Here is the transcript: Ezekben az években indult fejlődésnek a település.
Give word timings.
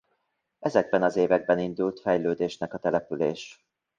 Ezekben 0.59 1.03
az 1.03 1.15
években 1.15 1.59
indult 1.59 1.99
fejlődésnek 1.99 2.73
a 2.73 2.77
település. 2.77 3.65